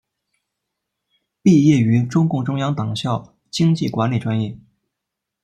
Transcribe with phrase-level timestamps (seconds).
[1.43, 4.57] 毕业于中共中央党校经济管理专业。